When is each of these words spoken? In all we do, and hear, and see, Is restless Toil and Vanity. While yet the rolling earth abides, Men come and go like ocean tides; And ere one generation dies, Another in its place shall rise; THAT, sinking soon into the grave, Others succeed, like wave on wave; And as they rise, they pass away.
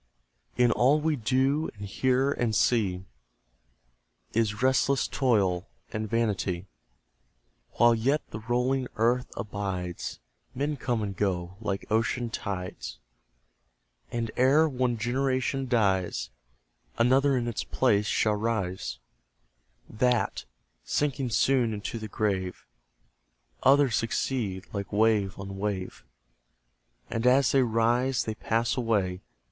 In 0.57 0.71
all 0.71 0.99
we 0.99 1.15
do, 1.15 1.69
and 1.77 1.85
hear, 1.87 2.31
and 2.31 2.55
see, 2.55 3.05
Is 4.33 4.63
restless 4.63 5.07
Toil 5.07 5.67
and 5.93 6.09
Vanity. 6.09 6.65
While 7.73 7.93
yet 7.93 8.27
the 8.31 8.39
rolling 8.39 8.87
earth 8.95 9.27
abides, 9.37 10.19
Men 10.55 10.75
come 10.75 11.03
and 11.03 11.15
go 11.15 11.55
like 11.61 11.85
ocean 11.91 12.31
tides; 12.31 12.97
And 14.11 14.31
ere 14.37 14.67
one 14.67 14.97
generation 14.97 15.67
dies, 15.67 16.31
Another 16.97 17.37
in 17.37 17.47
its 17.47 17.63
place 17.63 18.07
shall 18.07 18.33
rise; 18.33 18.97
THAT, 19.87 20.45
sinking 20.83 21.29
soon 21.29 21.75
into 21.75 21.99
the 21.99 22.07
grave, 22.07 22.65
Others 23.61 23.97
succeed, 23.97 24.65
like 24.73 24.91
wave 24.91 25.37
on 25.37 25.59
wave; 25.59 26.03
And 27.11 27.27
as 27.27 27.51
they 27.51 27.61
rise, 27.61 28.23
they 28.23 28.33
pass 28.33 28.75
away. 28.75 29.21